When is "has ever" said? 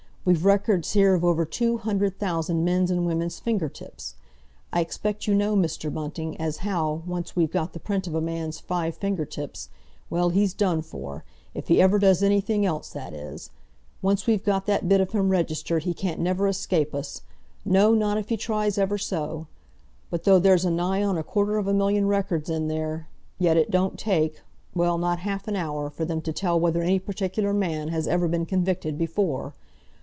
27.87-28.27